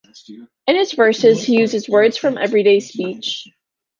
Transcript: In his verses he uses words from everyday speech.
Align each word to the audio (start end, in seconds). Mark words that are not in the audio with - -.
In 0.65 0.75
his 0.77 0.93
verses 0.93 1.43
he 1.43 1.59
uses 1.59 1.87
words 1.87 2.17
from 2.17 2.35
everyday 2.35 2.79
speech. 2.79 3.45